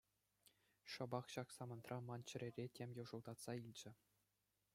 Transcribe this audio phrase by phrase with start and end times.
[0.93, 3.91] Шӑпах ҫак самантра ман чӗрере тем йӑшӑлтатса илчӗ.